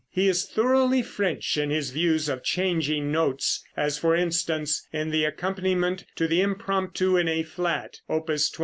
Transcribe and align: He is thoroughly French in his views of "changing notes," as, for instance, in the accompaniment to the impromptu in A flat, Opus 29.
He 0.09 0.27
is 0.27 0.45
thoroughly 0.47 1.03
French 1.03 1.57
in 1.57 1.69
his 1.69 1.91
views 1.91 2.27
of 2.27 2.41
"changing 2.41 3.11
notes," 3.11 3.63
as, 3.77 3.99
for 3.99 4.15
instance, 4.15 4.87
in 4.91 5.11
the 5.11 5.25
accompaniment 5.25 6.05
to 6.15 6.27
the 6.27 6.41
impromptu 6.41 7.17
in 7.17 7.27
A 7.27 7.43
flat, 7.43 7.97
Opus 8.09 8.49
29. 8.49 8.59